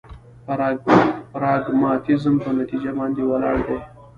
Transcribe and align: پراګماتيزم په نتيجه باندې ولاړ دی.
پراګماتيزم 1.33 2.35
په 2.43 2.49
نتيجه 2.59 2.91
باندې 2.97 3.21
ولاړ 3.29 3.57
دی. 3.67 3.77